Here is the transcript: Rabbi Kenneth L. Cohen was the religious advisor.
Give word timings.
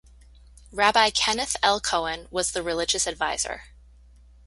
Rabbi 0.71 1.11
Kenneth 1.11 1.55
L. 1.61 1.79
Cohen 1.79 2.27
was 2.31 2.53
the 2.53 2.63
religious 2.63 3.05
advisor. 3.05 3.65